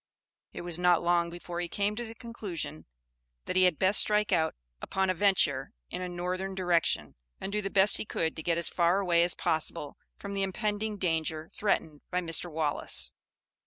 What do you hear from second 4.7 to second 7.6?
upon a venture in a Northern direction, and